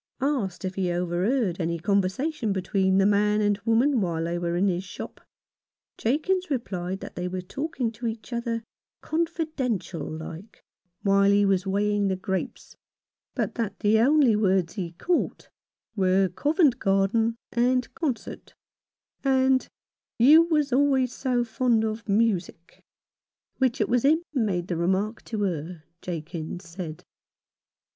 Asked 0.19 0.65
if 0.65 0.73
he 0.73 0.89
overheard 0.91 1.59
any 1.61 1.77
conversation 1.77 2.51
be 2.53 2.63
tween 2.63 2.97
the 2.97 3.05
man 3.05 3.39
and 3.39 3.59
woman 3.65 4.01
while 4.01 4.23
they 4.23 4.39
were 4.39 4.55
in 4.55 4.67
his 4.67 4.83
shop, 4.83 5.21
Jakins 5.99 6.49
replied 6.49 7.01
that 7.01 7.15
they 7.15 7.27
were 7.27 7.39
talking 7.43 7.91
to 7.91 8.05
129 8.07 8.17
K 8.17 8.17
Rough 8.17 8.21
Justice. 8.23 8.25
each 8.25 8.33
other," 8.33 8.63
confidential 9.79 10.09
like," 10.11 10.63
while 11.03 11.29
he 11.29 11.45
was 11.45 11.67
weigh 11.67 11.95
ing 11.95 12.07
the 12.07 12.15
grapes, 12.15 12.75
but 13.35 13.53
that 13.53 13.77
the 13.81 13.99
only 13.99 14.35
words 14.35 14.73
he 14.73 14.85
had 14.87 14.97
caught 14.97 15.49
were" 15.95 16.29
Covent 16.29 16.79
Garden," 16.79 17.35
and" 17.51 17.93
Concert," 17.93 18.55
and 19.23 19.67
"You 20.17 20.41
was 20.49 20.73
always 20.73 21.13
so 21.13 21.43
fond 21.43 21.83
of 21.83 22.09
music," 22.09 22.81
"which 23.59 23.79
it 23.79 23.87
was 23.87 24.03
him 24.03 24.23
made 24.33 24.67
the 24.67 24.77
remark 24.77 25.21
to 25.25 25.43
her," 25.43 25.83
Jakins 26.01 26.63
said. 26.67 27.05